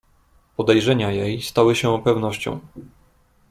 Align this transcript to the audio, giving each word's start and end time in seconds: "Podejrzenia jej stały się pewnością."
"Podejrzenia 0.55 1.11
jej 1.11 1.41
stały 1.41 1.75
się 1.75 2.01
pewnością." 2.03 2.59